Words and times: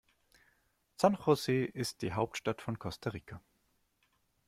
San 0.95 1.13
José 1.15 1.63
ist 1.63 2.01
die 2.01 2.13
Hauptstadt 2.13 2.63
von 2.63 2.79
Costa 2.79 3.11
Rica. 3.11 3.39